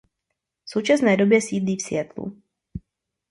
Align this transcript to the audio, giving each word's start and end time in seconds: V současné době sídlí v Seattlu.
V 0.65 0.69
současné 0.69 1.17
době 1.17 1.41
sídlí 1.41 1.75
v 1.75 1.81
Seattlu. 1.81 2.41